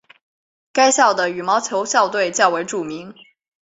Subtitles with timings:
[0.73, 3.13] 该校的羽毛球校队较为著名。